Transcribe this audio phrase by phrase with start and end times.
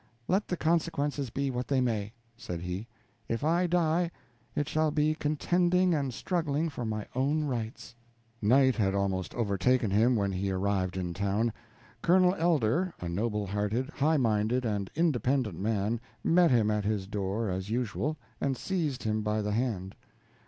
[0.27, 2.87] Let the consequences be what they may," said he,
[3.29, 4.09] "if I die,
[4.55, 7.93] it shall be contending and struggling for my own rights."
[8.41, 11.53] Night had almost overtaken him when he arrived in town.
[12.01, 17.51] Colonel Elder, a noble hearted, high minded, and independent man, met him at his door
[17.51, 19.93] as usual, and seized him by the hand.